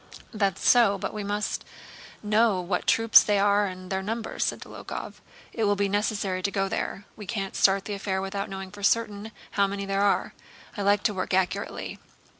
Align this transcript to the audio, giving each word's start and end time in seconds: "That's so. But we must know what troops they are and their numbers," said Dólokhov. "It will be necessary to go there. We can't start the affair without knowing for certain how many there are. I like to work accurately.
"That's 0.33 0.67
so. 0.67 0.97
But 0.97 1.13
we 1.13 1.23
must 1.23 1.63
know 2.23 2.59
what 2.59 2.87
troops 2.87 3.21
they 3.21 3.37
are 3.37 3.67
and 3.67 3.91
their 3.91 4.01
numbers," 4.01 4.45
said 4.45 4.61
Dólokhov. 4.61 5.21
"It 5.53 5.65
will 5.65 5.75
be 5.75 5.87
necessary 5.87 6.41
to 6.41 6.49
go 6.49 6.67
there. 6.67 7.05
We 7.15 7.27
can't 7.27 7.55
start 7.55 7.85
the 7.85 7.93
affair 7.93 8.19
without 8.19 8.49
knowing 8.49 8.71
for 8.71 8.81
certain 8.81 9.31
how 9.51 9.67
many 9.67 9.85
there 9.85 10.01
are. 10.01 10.33
I 10.75 10.81
like 10.81 11.03
to 11.03 11.13
work 11.13 11.35
accurately. 11.35 11.99